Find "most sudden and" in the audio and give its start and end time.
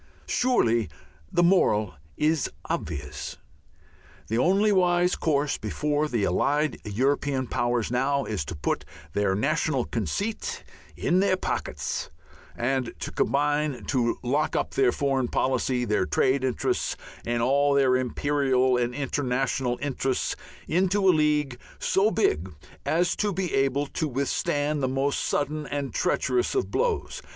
24.87-25.93